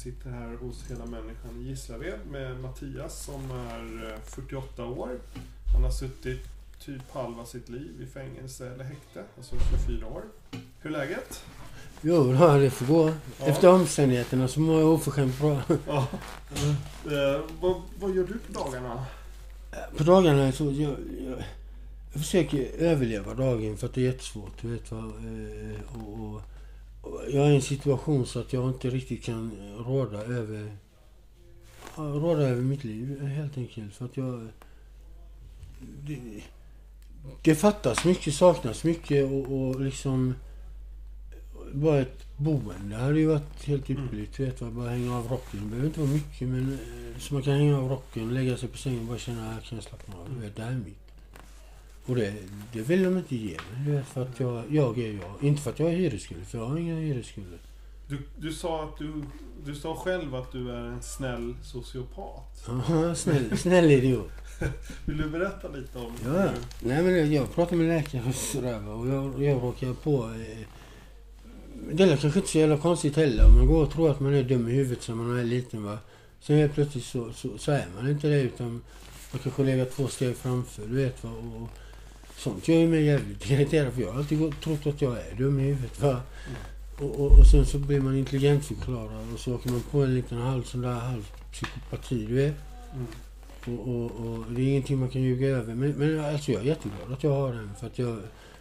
[0.00, 5.18] Sitter här hos Hela Människan i Gislaved med Mattias som är 48 år.
[5.74, 6.40] Han har suttit
[6.84, 10.22] typ halva sitt liv i fängelse eller häkte, alltså 24 år.
[10.80, 11.44] Hur är läget?
[12.00, 13.12] Jo, det får gå.
[13.38, 13.46] Ja.
[13.46, 15.62] Efter omständigheterna så mår jag oförskämt bra.
[15.86, 16.06] Ja.
[17.04, 19.04] Eh, vad, vad gör du på dagarna?
[19.96, 20.64] På dagarna så...
[20.64, 20.96] Jag,
[21.26, 21.44] jag,
[22.12, 24.62] jag försöker överleva dagen för att det är jättesvårt.
[24.62, 25.00] Du vet vad.
[25.00, 26.42] eh, och, och
[27.02, 29.52] jag är i en situation så att jag inte riktigt kan
[29.86, 30.76] råda över...
[31.96, 33.94] Råda över mitt liv helt enkelt.
[33.94, 34.48] För att jag...
[36.06, 36.42] Det,
[37.42, 40.34] det fattas mycket, saknas mycket och, och liksom...
[41.72, 44.36] Bara ett boende hade ju varit helt ypperligt.
[44.36, 45.60] Du vet vad, bara hänga av rocken.
[45.60, 48.68] Det behöver inte vara mycket men eh, så man kan hänga av rocken, lägga sig
[48.68, 50.50] på sängen och bara känna att här kan jag slappna av.
[50.56, 51.09] Det här är mitt.
[52.06, 52.34] Och det,
[52.72, 53.56] det vill de inte ge
[53.86, 54.02] mig.
[54.04, 55.48] För att jag, jag är jag.
[55.48, 57.58] Inte för att jag har hyresskulder, för jag har inga hyresskulder.
[58.08, 59.12] Du, du sa att du,
[59.64, 62.66] du sa själv att du är en snäll sociopat.
[63.16, 64.30] Snäll, snäll idiot.
[65.06, 68.88] Vill du berätta lite om Ja, hur- nej men jag pratar med läkare och sådär
[68.88, 70.24] och jag, jag råkar på...
[70.24, 70.66] Eh,
[71.92, 73.46] det är kanske inte så jävla konstigt heller.
[73.46, 75.84] Om man går och tror att man är dum i huvudet som man är liten
[75.84, 75.98] va.
[76.40, 78.70] Sen helt plötsligt så, så, så är man inte det utan
[79.32, 81.30] man kanske lägger två steg framför, du vet va.
[81.30, 81.68] Och
[82.40, 85.60] sånt gör ju mig jävligt irriterad för jag har alltid trott att jag är dum
[85.60, 86.20] i huvudet va.
[86.98, 90.38] Och, och, och sen så blir man intelligentförklarad och så åker man på en liten
[90.38, 92.54] halv sån där halv psykopati, du vet.
[92.94, 93.06] Mm.
[93.64, 95.74] Och, och, och det är ingenting man kan ljuga över.
[95.74, 97.70] Men, men alltså jag är jätteglad att jag har den.
[97.80, 98.18] För att jag,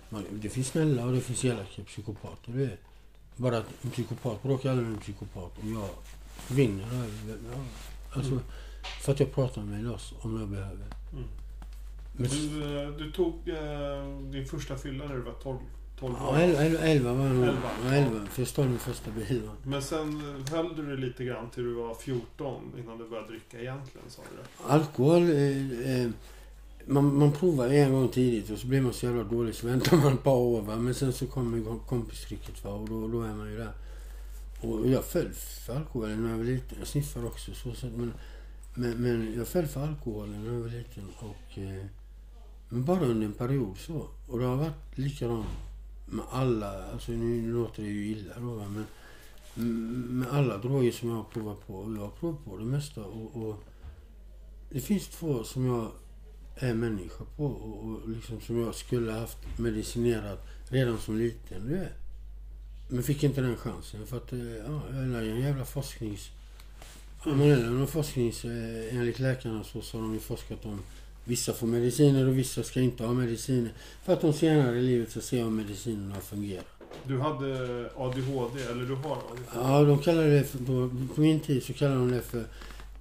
[0.10, 2.52] man, det finns snälla och det finns elaka psykopater.
[2.52, 2.80] Du vet.
[3.36, 5.58] Bara att en psykopat bråkar aldrig med en psykopat.
[5.58, 5.90] Och jag
[6.56, 6.86] vinner
[8.12, 8.44] alltså, Mm.
[9.02, 10.86] För att jag pratar med loss om jag behöver.
[11.14, 11.28] Mm.
[12.28, 15.58] Du, eh, du tog eh, din första fylla när du var 12,
[16.00, 16.38] 12 ja, år.
[16.38, 17.44] elva, elva, elva var jag nog.
[17.44, 17.70] Elva.
[17.86, 18.26] Ja, elva.
[18.26, 19.50] För jag stal min första bil.
[19.64, 20.22] Men sen
[20.52, 24.22] höll du det lite grann till du var 14 innan du började dricka egentligen, sa
[24.32, 24.74] du det?
[24.74, 25.22] Alkohol...
[25.22, 26.10] Eh, eh,
[26.86, 29.98] man, man provar en gång tidigt och så blir man så jävla dålig så väntar
[29.98, 30.62] man ett par år.
[30.62, 30.76] Va?
[30.76, 32.72] Men sen så kommer kom- kompistricket va?
[32.72, 33.72] och då, då är man ju där.
[34.62, 35.30] Och jag föll
[35.66, 36.78] för alkoholen när jag var liten.
[36.80, 37.54] Jag sniffade också.
[37.54, 38.14] Så, så, men,
[38.74, 41.04] men, men jag föll för alkoholen när jag var liten.
[41.20, 41.86] Och, eh,
[42.70, 44.08] men bara under en period så.
[44.28, 45.48] Och det har varit likadant
[46.06, 46.92] med alla.
[46.92, 48.66] Alltså nu, låter det ju illa då va?
[48.70, 48.86] men
[50.20, 51.76] med alla droger som jag har provat på.
[51.76, 53.04] Och jag har provat på det mesta.
[53.04, 53.64] Och, och
[54.70, 55.92] det finns två som jag
[56.56, 61.68] är människa på och, och liksom som jag skulle haft medicinerat redan som liten.
[61.68, 61.94] Du vet.
[62.88, 66.30] Men fick inte den chansen för att eh, ja, jag är en jävla forsknings...
[67.26, 68.46] Ja, man är någon forsknings...
[68.46, 70.80] Eh, enligt läkarna så, så har de ju forskat om
[71.30, 73.72] vissa får mediciner och vissa ska inte ha mediciner.
[74.04, 76.64] För att de senare i livet ska se om medicinerna fungerar.
[77.08, 79.42] Du hade ADHD, eller du har ADHD?
[79.56, 82.44] Ja, de kallar det för, på, på min tid så kallar de det för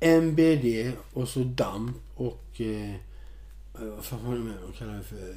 [0.00, 2.60] MBD och så DAMP och...
[2.60, 2.94] Eh,
[3.80, 5.34] vad fan var det mer de kallar det för?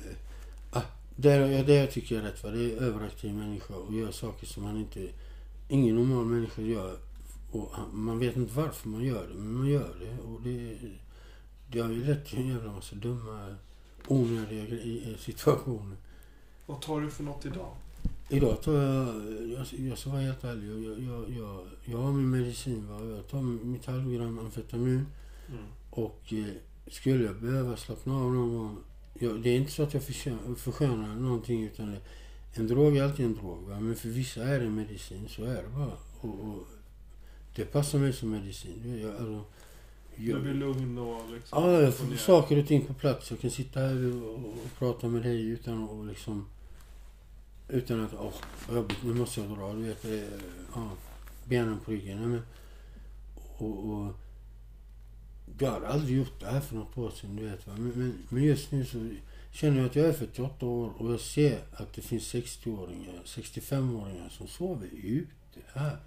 [0.72, 0.82] Ah,
[1.16, 2.50] det, det jag tycker är rätt va.
[2.50, 5.08] Det är överaktiv människa och gör saker som man inte...
[5.70, 6.96] Ingen normal människa gör.
[7.52, 10.24] Och han- man vet inte varför man gör det, men man gör det.
[10.28, 10.76] Och det,
[11.72, 13.56] det har ju lett till en jävla massa dumma,
[14.08, 15.98] onödiga situationer.
[16.66, 17.76] Vad tar du för något idag?
[18.30, 19.08] Idag tar jag,
[19.50, 22.88] jag, jag ska vara helt ärlig, jag, jag, jag, jag har min medicin.
[22.88, 23.06] Va?
[23.16, 25.06] Jag tar mitt halvgram amfetamin
[25.50, 25.64] Mm.
[25.90, 26.46] och eh,
[26.88, 28.78] skulle jag behöva slappna av någon gång.
[29.14, 32.00] Jag, det är inte så att jag förskönar, förskönar någonting utan det,
[32.54, 33.64] en drog är alltid en drog.
[33.64, 33.80] Va?
[33.80, 35.98] Men för vissa är det medicin, så är det bara.
[36.22, 36.68] Och, och
[37.56, 39.00] det passar mig som medicin.
[39.02, 39.44] Jag, alltså,
[40.16, 41.64] Du jag, blir lugn och liksom...
[41.64, 43.32] Ja, jag får saker och ting på plats.
[43.32, 46.48] Jag kan sitta här och, och prata med dig utan att liksom...
[47.68, 48.34] Utan att, åh,
[48.68, 49.74] vad jobbigt, nu måste jag dra.
[49.74, 50.28] Du vet, är,
[50.76, 50.90] ja,
[51.46, 52.18] benen på ryggen.
[52.18, 52.42] Nej, men,
[53.58, 54.14] och, och,
[55.60, 57.68] jag hade aldrig gjort det här för något år sedan, du vet.
[57.68, 57.74] Va?
[57.78, 59.10] Men, men, men just nu så
[59.52, 64.30] känner jag att jag är 48 år och jag ser att det finns 60-åringar, 65-åringar
[64.30, 65.98] som sover ute här.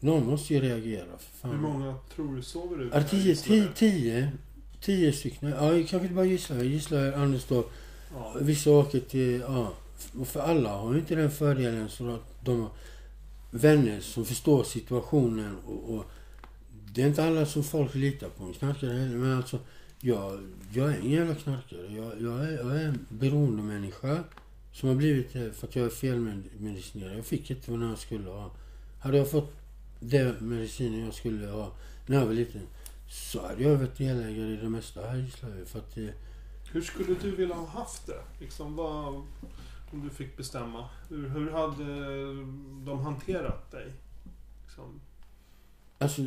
[0.00, 1.50] Någon måste ju reagera, för fan.
[1.50, 2.96] Hur många tror du sover ute?
[2.96, 4.32] Ja, tio, tio, tio,
[4.80, 5.48] tio stycken.
[5.48, 6.66] Ja, kanske inte bara Gislaved.
[6.66, 7.70] Gislaved, Anderstorp.
[8.14, 8.36] Ja.
[8.40, 9.40] Vissa åker till...
[9.40, 9.72] Ja.
[10.18, 12.70] Och för alla har ju inte den fördelen så att de har
[13.50, 16.04] vänner som förstår situationen och, och
[16.94, 18.52] det är inte alla som folk litar på.
[18.52, 19.16] Knarkare heller.
[19.16, 19.58] Men alltså,
[20.00, 20.40] jag,
[20.72, 21.92] jag är ingen jävla knarkare.
[21.96, 24.24] Jag, jag, är, jag är en beroendemänniska
[24.72, 27.18] som har blivit det för att jag är felmedicinerad.
[27.18, 28.50] Jag fick inte vad jag skulle ha.
[29.00, 29.52] Hade jag fått
[30.00, 31.72] den medicinen jag skulle ha
[32.06, 32.66] när jag var liten
[33.08, 35.64] så hade jag varit delägare i det mesta här i Sverige.
[35.64, 35.98] För att
[36.72, 38.22] Hur skulle du vilja ha haft det?
[38.40, 39.14] Liksom, vad,
[39.92, 40.88] om du fick bestämma.
[41.08, 41.84] Hur, hur hade
[42.84, 43.92] de hanterat dig?
[44.64, 45.00] Liksom.
[45.98, 46.22] alltså,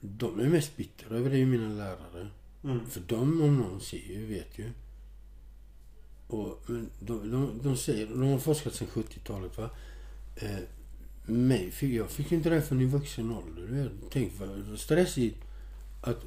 [0.00, 2.30] de är mest bittra över det, mina lärare.
[2.64, 2.86] Mm.
[2.86, 4.72] För de om någon ser ju, vet ju.
[6.26, 9.70] Och, men de, de, de säger, de har forskat sedan 70-talet va.
[10.36, 10.58] Eh,
[11.28, 13.90] mig jag fick inte det förrän i vuxen ålder.
[14.10, 15.36] Tänk vad stressigt
[16.00, 16.24] att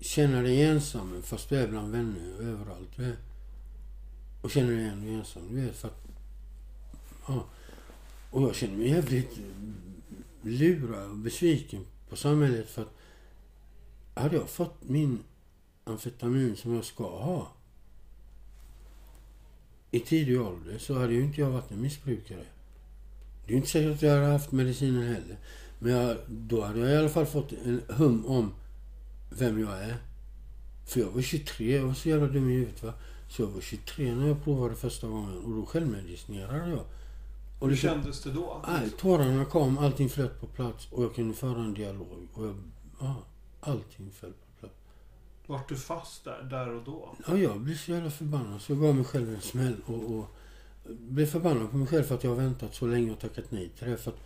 [0.00, 2.88] känna dig ensam fast du är bland vänner överallt.
[2.96, 3.18] Du vet.
[4.42, 5.42] Och känner dig ändå ensam.
[5.50, 6.02] Du vet, för att,
[7.26, 7.44] ja.
[8.30, 9.38] Och jag känner mig jävligt
[10.42, 12.94] lurad och besviken på samhället för att
[14.14, 15.18] hade jag fått min
[15.84, 17.52] amfetamin som jag ska ha
[19.90, 22.44] i tidig ålder så hade ju inte jag varit en missbrukare.
[23.48, 25.38] Det är inte säkert att jag hade haft medicinen heller.
[25.78, 28.52] Men jag, då hade jag i alla fall fått en hum om
[29.30, 29.96] vem jag är.
[30.86, 32.92] För jag var 23, jag var så jävla dum i huvudet va.
[33.28, 36.78] Så jag var 23 när jag provade första gången och då självmedicinerade jag.
[37.58, 38.64] Och Hur liksom- kändes det då?
[38.68, 42.28] Nej, tårarna kom, allting flöt på plats och jag kunde föra en dialog.
[42.34, 42.56] Och jag,
[43.00, 43.14] ja,
[43.60, 44.74] allting föll på plats.
[45.46, 47.16] Vart du fast där, där och då?
[47.28, 50.34] Ja, jag blev så jävla förbannad så jag gav mig själv en smäll och, och
[50.88, 53.68] blir förbannad på mig själv för att jag har väntat så länge och tackat nej
[53.78, 53.96] till det.
[53.96, 54.18] För att,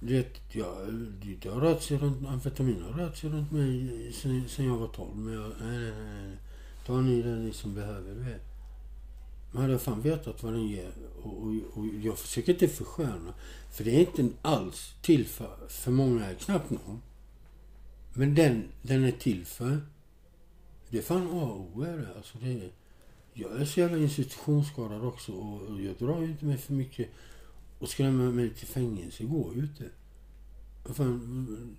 [0.00, 0.92] du vet, jag,
[1.42, 4.88] det, har rört sig runt, amfetamin har rört sig runt mig sen, sen jag var
[4.88, 5.16] 12.
[5.16, 6.36] Men jag, nej, nej, nej, nej.
[6.86, 8.40] Ta ni den ni som behöver, det.
[9.52, 13.34] Men hade jag fan vetat vad den ger och, och, och jag försöker inte försköna.
[13.70, 17.02] För det är inte alls till för, för många, knappt någon.
[18.12, 19.80] Men den, den är till för.
[20.90, 22.16] Det är fan A och O är det.
[22.16, 22.70] Alltså det är,
[23.34, 27.08] jag är så jävla institutionsskadad också och jag drar ju inte mig för mycket
[27.78, 29.84] och skrämmer mig till fängelse går ju inte.
[30.94, 31.76] Fan,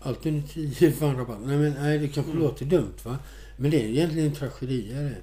[0.00, 1.38] allt under tio är fan rabatt.
[1.44, 2.42] Nej men nej, det kanske Mm.
[2.44, 3.18] låter dumt va.
[3.56, 5.16] Men det är egentligen en tragedi är det.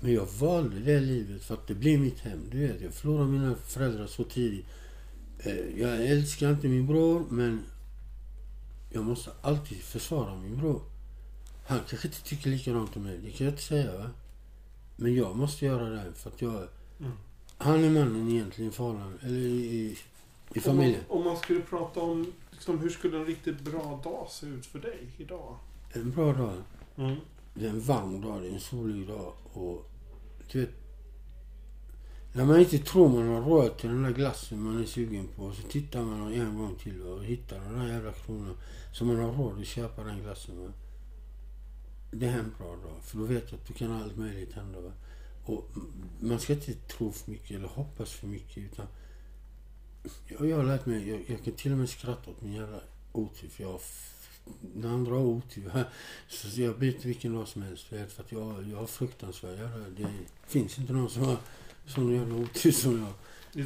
[0.00, 2.40] Men jag valde det livet för att det blir mitt hem.
[2.50, 4.66] Du vet, jag förlorade mina föräldrar så tidigt.
[5.38, 7.60] Eh, Jag älskar inte min bror men
[8.90, 10.82] jag måste alltid försvara min bror.
[11.66, 14.10] Han kanske inte tycker likadant om mig, det kan jag inte säga va.
[14.96, 16.68] Men jag måste göra det för att jag...
[17.00, 17.12] Mm.
[17.58, 19.98] Han är mannen egentligen i eller i,
[20.54, 21.00] i familjen.
[21.08, 24.46] Om man, om man skulle prata om liksom, hur skulle en riktigt bra dag se
[24.46, 25.56] ut för dig idag?
[25.92, 26.62] En bra dag.
[26.96, 27.16] Mm.
[27.54, 29.90] Det är en varm dag, det är en solig dag och
[30.52, 30.70] du vet...
[32.32, 35.52] När man inte tror man har råd till den där glassen man är sugen på
[35.52, 38.56] så tittar man en gång till och hittar den där jävla kronan
[38.92, 40.62] så man har råd att köpa den glassen.
[40.62, 40.72] Va?
[42.16, 44.80] Det är en bra dag för då vet du att du kan allt möjligt hända.
[44.80, 44.92] Va?
[45.44, 45.70] Och
[46.20, 48.86] man ska inte tro för mycket eller hoppas för mycket utan
[50.26, 52.80] jag, jag har lärt mig, jag, jag kan till och med skratta åt min jävla
[53.12, 53.80] otur för jag
[54.74, 55.84] när andra har otur.
[56.28, 59.58] Så jag byter vilken dag som helst för att jag, jag har fruktansvärd.
[59.96, 60.08] Det
[60.46, 61.36] finns inte någon som har
[61.86, 63.12] sån jävla otur som jag.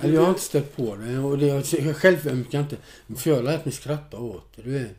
[0.01, 1.19] Eller jag har inte stött på det.
[1.19, 1.47] Och det
[1.79, 2.77] jag självömkar inte.
[3.17, 4.63] För jag har lärt mig skratta åt det.
[4.63, 4.97] Du vet.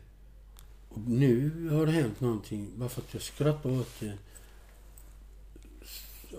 [0.90, 2.68] Och nu har det hänt någonting.
[2.76, 4.12] Bara för att jag skrattar åt det.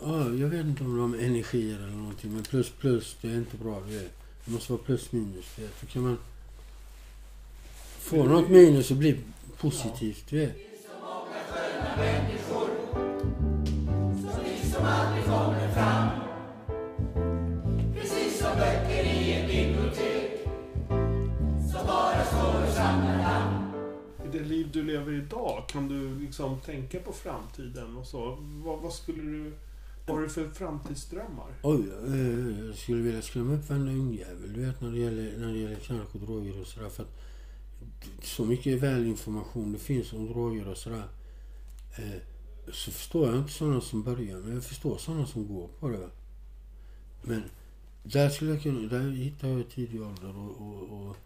[0.01, 2.34] Ja, jag vet inte om det har med energier eller någonting.
[2.34, 3.81] Men plus plus, det är inte bra.
[3.88, 4.13] Du vet.
[4.46, 5.60] Det måste vara plus minus.
[5.60, 5.81] Vet.
[5.81, 6.17] Då kan man
[8.00, 9.17] få något minus och bli
[9.58, 10.24] positivt.
[10.29, 10.55] Du vet.
[24.41, 28.38] Det liv du lever idag, kan du liksom tänka på framtiden och så?
[28.39, 29.53] Vad, vad skulle du...
[30.05, 31.48] Vad har du för framtidsdrömmar?
[31.62, 34.53] Oj, eh, jag skulle vilja skrämma upp varenda ungjävel.
[34.53, 36.89] Du vet när det gäller, när det gäller knark och droger och sådär.
[36.89, 37.21] För att
[38.24, 41.03] så mycket välinformation det finns om droger och sådär.
[41.95, 42.21] Eh,
[42.71, 44.38] så förstår jag inte sådana som börjar.
[44.38, 46.10] Men jag förstår sådana som går på det.
[47.21, 47.43] Men
[48.03, 51.17] där skulle jag kunna, där hittar jag i tidig ålder och, och, och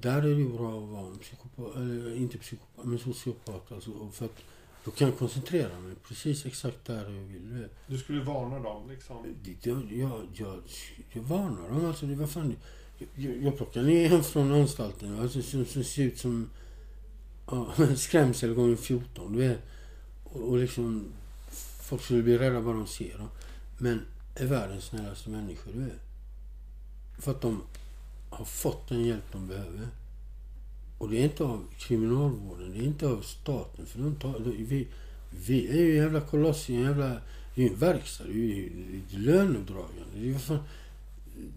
[0.00, 3.72] där är det ju bra att vara en psykopat, eller inte psykopat, men sociopat.
[3.72, 4.42] Alltså, för att
[4.84, 7.68] då kan jag koncentrera mig precis exakt där jag vill.
[7.86, 9.16] du skulle varna dem liksom?
[9.62, 10.62] Jag, jag, jag,
[11.12, 11.86] jag varnar dem.
[11.86, 12.56] Alltså, det var fan,
[13.14, 16.50] jag, jag plockar ner hem från anstalten alltså, som, som ser ut som
[17.46, 19.32] ja, en skrämsel gånger 14.
[19.32, 19.60] Du vet.
[20.24, 21.12] Och, och liksom,
[21.82, 23.18] folk skulle bli rädda vad de ser.
[23.18, 23.28] Då.
[23.78, 24.00] Men
[24.34, 25.72] är världens snällaste människor.
[25.72, 26.00] Du vet.
[27.18, 27.62] För att de
[28.38, 29.88] har fått den hjälp de behöver.
[30.98, 33.86] Och det är inte av kriminalvården, det är inte av staten.
[33.86, 34.88] För de tar, vi,
[35.46, 37.08] Vi är ju en jävla koloss, en jävla...
[37.54, 38.24] Det är ju en verkstad.
[38.24, 40.02] Det är ju ett löneuppdragande.
[40.14, 40.58] Det är ju fan...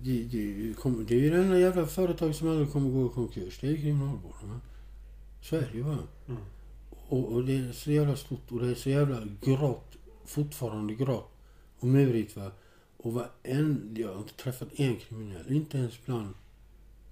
[0.03, 3.09] Det, det, kommer- det är ju det enda jävla företag som aldrig kommer gå i
[3.09, 3.57] konkurs.
[3.61, 4.49] Det är kriminalvården.
[4.49, 4.59] Va?
[5.41, 6.07] Så är det ju bara.
[6.27, 6.41] Mm.
[7.09, 9.97] Och, och det är så jävla stort och det är så jävla grått.
[10.25, 11.31] Fortfarande grått
[11.79, 12.51] och murigt va.
[12.97, 15.51] Och varend, jag har inte träffat en kriminell.
[15.51, 16.33] Inte ens bland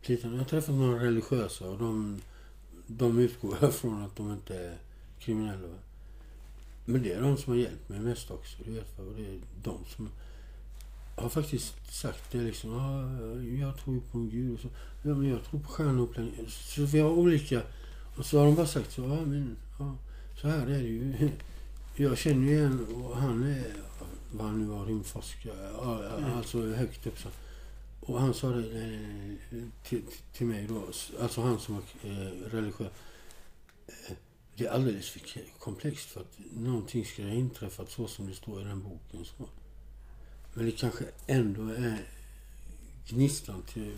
[0.01, 2.22] jag har träffat några religiösa och de,
[2.88, 4.77] de utgår jag från att de inte är
[5.20, 5.68] kriminella.
[6.86, 8.58] Men det är de som har hjälpt mig mest också.
[8.65, 9.00] Du vet.
[9.00, 10.10] Och det är de som
[11.15, 12.72] har faktiskt sagt det liksom.
[12.72, 14.53] Ja, jag tror ju på en gud.
[14.53, 14.68] Och så,
[15.03, 16.34] ja, men jag tror på stjärnupplänning.
[16.50, 17.62] Så vi har olika.
[18.18, 19.06] Och så har de bara sagt så.
[19.06, 19.94] Ah, men ah,
[20.41, 21.29] så här är det ju.
[21.96, 23.63] Jag känner ju en och han är,
[24.32, 25.70] vad han nu var, rymdforskare.
[26.36, 27.29] Alltså högt upp så.
[28.10, 30.01] Och han sa det eh, till,
[30.34, 30.84] till mig då,
[31.22, 32.92] alltså han som var eh, religiös.
[33.88, 34.16] Eh,
[34.56, 35.22] Det är alldeles för
[35.60, 39.25] komplext för att någonting ska ha inträffat så som det står i den boken.
[39.25, 39.50] Så.
[40.54, 41.98] Men det kanske ändå är
[43.10, 43.94] gnistan till...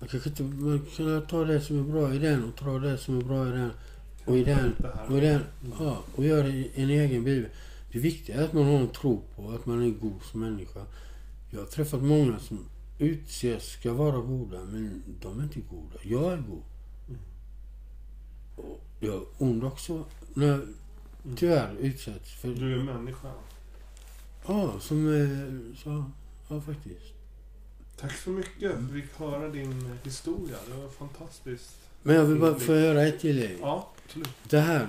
[0.00, 0.42] Man kanske inte...
[0.42, 3.48] Man kan ta det som är bra i den och ta det som är bra
[3.48, 3.70] i den.
[4.24, 4.74] Och i den.
[5.08, 5.40] Och, i den,
[5.78, 7.50] ja, och göra en egen bibel.
[7.92, 10.86] Det viktiga är att man har en tro på att man är god som människa.
[11.50, 12.58] Jag har träffat många som
[12.98, 15.96] utses ska vara goda, men de är inte goda.
[16.02, 16.62] Jag är god.
[17.08, 17.20] Mm.
[18.56, 20.66] Och jag är ond också, när
[21.36, 22.48] tyvärr utsätts för...
[22.48, 23.32] Du är människa.
[24.46, 25.08] Ja, som...
[25.14, 26.04] eh, Så,
[26.48, 27.12] ja, faktiskt.
[27.96, 28.78] Tack så mycket.
[28.78, 30.56] Vi fick höra din historia.
[30.68, 31.76] Det var fantastiskt.
[32.02, 33.58] Men jag vill bara få göra ett tillägg.
[33.60, 34.28] Ja, absolut.
[34.48, 34.88] Det här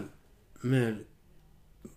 [0.61, 0.97] med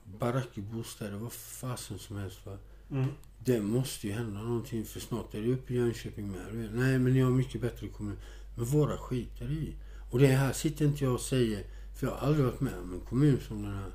[0.05, 2.59] barackbostäder, vad fasen som helst va.
[2.91, 3.09] Mm.
[3.45, 6.71] Det måste ju hända någonting för snart är det uppe i Jönköping med.
[6.73, 8.16] Nej, men ni har mycket bättre kommun.
[8.54, 9.75] Men våra skiter i.
[10.11, 11.64] Och det här sitter inte jag och säger,
[11.95, 13.90] för jag har aldrig varit med om en kommun som den här.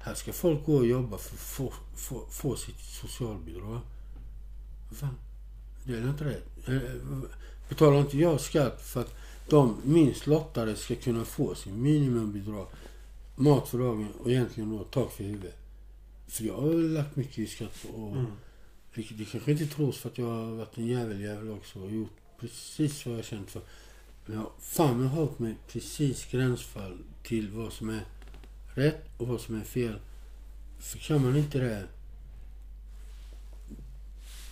[0.00, 3.80] Här ska folk gå och jobba för att få, få, få sitt socialbidrag.
[4.92, 5.14] Fan?
[5.84, 6.68] Det är väl inte rätt?
[6.68, 6.82] Eh, eh,
[7.68, 9.14] betalar inte jag skatt för att
[9.48, 12.66] de minst lottade ska kunna få sin minimumbidrag,
[13.36, 15.56] mat för dagen och egentligen då tak för huvudet.
[16.26, 18.26] För jag har lagt mycket i skatt och Mm
[18.94, 21.90] det, det kanske inte tros för att jag har varit en jävel jävel också och
[21.90, 23.62] gjort precis vad jag har känt för.
[24.26, 28.04] Men jag har fan med hållit mig precis gränsfall till vad som är
[28.74, 29.98] rätt och vad som är fel.
[30.78, 31.88] För kan man inte det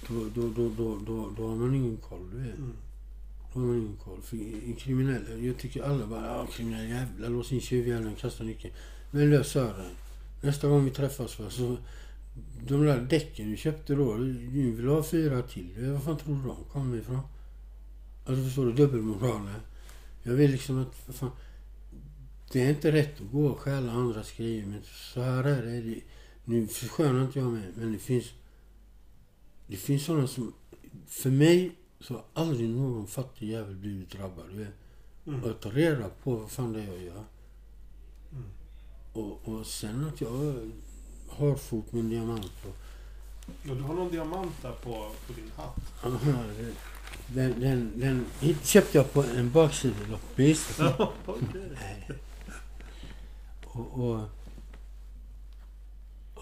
[0.09, 2.31] då, då, då, då, då, då har man ingen koll.
[2.33, 2.59] Du vet.
[2.59, 2.77] Mm.
[3.53, 4.23] Då har man ingen koll.
[4.23, 8.75] För en kriminell, jag tycker alla bara ja kriminell jävla lås in tjuvjäveln, kasta nyckeln.
[9.11, 9.91] Men lös dörren.
[10.41, 11.77] Nästa gång vi träffas va, så
[12.67, 15.91] de där däcken du köpte då, du vill ha fyra till.
[15.93, 17.21] Var fan tror du de kommer ifrån?
[18.27, 19.61] Alltså förstår du, dubbelmoralen.
[20.23, 21.31] Jag vill liksom att, fan,
[22.53, 24.83] det är inte rätt att gå och stjäla andras grejer, men
[25.15, 26.01] så här är det.
[26.45, 28.33] nu förskönar inte jag mig, men det finns,
[29.67, 30.53] det finns sådana som,
[31.07, 34.67] för mig så har aldrig någon fattig jävel blivit drabbad.
[35.27, 35.43] Mm.
[35.43, 37.25] Och jag tar reda på vad fan det är jag gör.
[38.33, 38.45] Mm.
[39.13, 40.71] Och, och sen att jag
[41.41, 42.53] har fot med en diamant.
[42.67, 42.77] Och,
[43.63, 44.91] Ja, du har någon diamant där på,
[45.27, 46.05] på din hatt.
[46.05, 46.75] aha, det-
[47.35, 48.27] den, den, den
[48.63, 50.77] köpte jag på en baksidoloppis.
[50.79, 51.13] Ja.
[51.81, 52.09] Nej.
[53.65, 54.21] Och, och...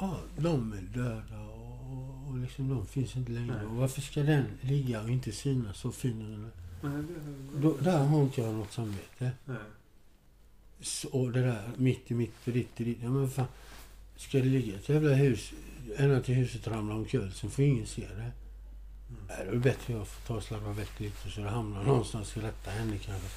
[0.01, 3.57] Ja, de är döda och, och liksom de finns inte längre.
[3.57, 3.67] Nej.
[3.67, 6.51] Och varför ska den ligga och inte synas så fin den är?
[6.89, 7.61] Nej, det...
[7.61, 9.31] Då, där har inte jag något samvete.
[9.45, 9.57] Nej.
[10.81, 12.99] Så, och det där mitt i mitt och ditt i ditt.
[13.03, 13.47] Ja men fan.
[14.19, 15.53] Ska det ligga ett jävla hus
[15.97, 18.15] ända till huset ramlar omkull sen får ingen se det.
[18.15, 18.33] Mm.
[19.29, 22.41] Det är bättre jag får ta och slarva väck lite så det hamnar någonstans i
[22.41, 23.29] rätta händer kanske.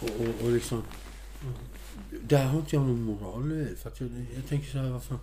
[0.00, 0.82] Och, och, och liksom.
[2.22, 5.02] Där har inte jag någon moral vet, För att jag, jag tänker så här, vad
[5.02, 5.18] fan.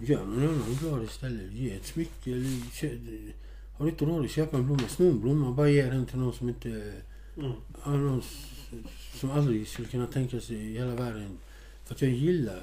[0.00, 1.52] Gör någon annan glad istället.
[1.52, 3.32] Ge ett smycke eller kö-
[3.72, 5.52] Har du inte råd att köpa en blomma, sno en blomma.
[5.52, 6.92] Bara ge den till någon som inte...
[7.36, 7.52] Mm.
[7.84, 8.22] Någon
[9.14, 11.38] som aldrig skulle kunna tänka sig i hela världen.
[11.84, 12.62] För att jag gillar...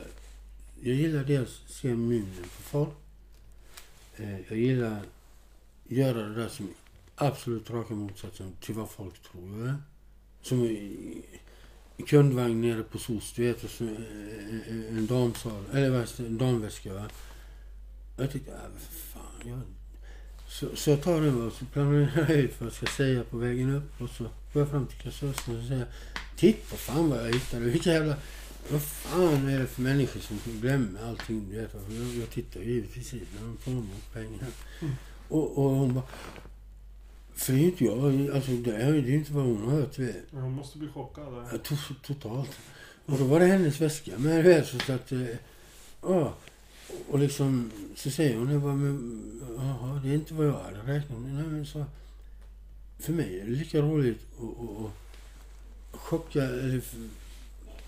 [0.84, 2.94] Jag gillar dels att se munnen på folk.
[4.18, 5.06] Eh, jag gillar att
[5.88, 6.74] göra det där som är
[7.16, 9.76] absolut raka motsatsen till vad folk tror jag är.
[10.42, 11.22] Som i,
[12.08, 16.38] kundvagn nere på SOS, du vet, och så, eh, eh, en damsal, eller vad en
[16.38, 17.10] damväska va.
[18.18, 18.58] Jag tyckte, äh,
[19.14, 19.60] fan, jag...
[20.48, 23.38] Så, så jag tar den och så planerar jag ut vad jag ska säga på
[23.38, 25.88] vägen upp och så går jag fram till kassörskan och säger
[26.36, 28.16] Titta fan vad jag hittade, vilka jävla...
[28.70, 31.48] Vad fan är det för människor som glömmer allting?
[31.50, 34.48] Du vet, jag, jag tittar givetvis i när de plånbok pengar.
[34.82, 34.94] Mm.
[35.27, 36.03] Och, och hon bara...
[37.36, 40.00] För det är ju inte jag, alltså det är ju inte vad hon har hört.
[40.00, 40.15] vet.
[40.32, 41.48] Hon måste bli chockad.
[41.51, 42.50] Ja, to, totalt.
[43.06, 44.12] Och då var det hennes väska.
[44.18, 45.12] Men du vet så att...
[45.12, 45.25] eh,
[46.01, 46.34] Ja.
[47.10, 50.94] Och liksom, så säger hon, jag bara, men, jaha, det är inte vad jag hade
[50.94, 51.34] räknat med.
[51.34, 51.86] Nej, men så,
[53.00, 54.91] för mig är det lika roligt att
[56.00, 56.82] chocka, eller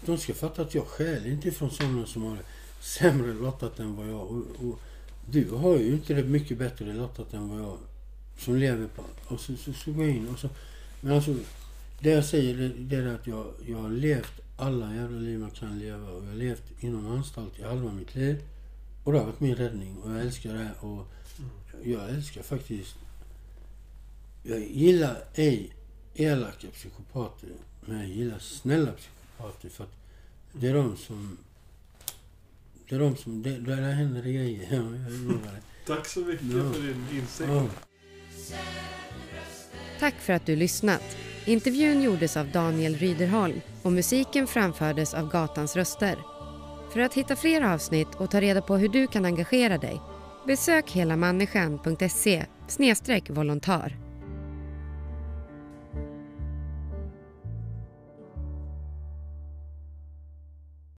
[0.06, 2.44] de ska fatta att jag skäl inte från sådana som har det
[2.80, 4.22] sämre lottat än vad jag.
[4.22, 4.80] Och, och
[5.30, 7.78] du har ju inte det mycket bättre lottat än vad jag
[8.38, 9.04] som lever på.
[9.28, 10.50] Och så, så, så går jag in och så.
[11.02, 11.36] Men alltså,
[12.00, 15.52] det jag säger det, det är att jag, jag har levt alla jävla liv man
[15.52, 16.10] kan leva.
[16.10, 18.44] Och jag har levt inom anstalt i halva mitt liv.
[19.04, 19.98] Och det har varit min räddning.
[19.98, 20.72] Och jag älskar det.
[20.80, 21.08] Och
[21.84, 22.96] jag älskar faktiskt...
[24.44, 25.74] Jag gillar ej
[26.14, 27.50] elaka psykopater.
[27.82, 29.23] Men jag gillar snälla psykopater.
[29.52, 29.92] För att
[30.52, 31.38] det är de som...
[32.90, 33.44] Det är de som...
[33.44, 34.68] Det, där händer det grejer.
[34.72, 35.60] Jag lovar.
[35.88, 36.74] Tack så mycket Ja.
[36.74, 37.50] för din insikt.
[37.50, 37.68] Ja.
[40.00, 41.18] Tack för att du lyssnat.
[41.46, 46.18] Intervjun gjordes av Daniel Ryderholm och musiken framfördes av Gatans röster.
[46.94, 50.02] För att hitta fler avsnitt och ta reda på hur du kan engagera dig
[50.48, 52.46] besök helamänniskan.se
[53.30, 54.03] volontär.